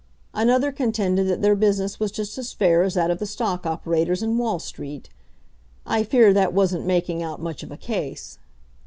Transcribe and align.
Another 0.33 0.71
contended 0.71 1.25
that 1.27 1.43
their 1.43 1.55
business 1.55 1.99
was 1.99 2.11
just 2.11 2.35
as 2.39 2.53
fair 2.53 2.81
as 2.81 2.95
that 2.95 3.11
of 3.11 3.19
the 3.19 3.27
stock 3.27 3.67
operators 3.67 4.23
in 4.23 4.39
Wall 4.39 4.57
street. 4.57 5.09
I 5.85 6.01
fear 6.03 6.33
that 6.33 6.53
wasn't 6.53 6.87
making 6.87 7.21
out 7.21 7.39
much 7.39 7.61
of 7.61 7.71
a 7.71 7.77
case. 7.77 8.39